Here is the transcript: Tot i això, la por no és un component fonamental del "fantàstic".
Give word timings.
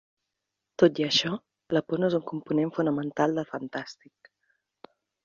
Tot 0.83 1.01
i 1.01 1.03
això, 1.07 1.33
la 1.77 1.83
por 1.91 2.01
no 2.03 2.09
és 2.11 2.15
un 2.19 2.23
component 2.31 2.71
fonamental 2.79 3.37
del 3.41 3.47
"fantàstic". 3.53 4.31